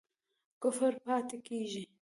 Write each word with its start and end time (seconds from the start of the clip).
کفر 0.63 0.93
پاتی 1.05 1.37
کیږي؟ 1.47 1.81